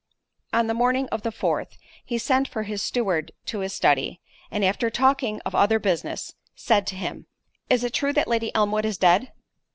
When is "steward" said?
2.81-3.33